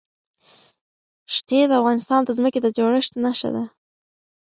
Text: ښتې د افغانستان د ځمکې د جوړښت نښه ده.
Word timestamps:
ښتې 1.35 1.59
د 1.67 1.71
افغانستان 1.79 2.21
د 2.23 2.29
ځمکې 2.37 2.59
د 2.61 2.67
جوړښت 2.77 3.11
نښه 3.23 3.49
ده. 3.55 3.63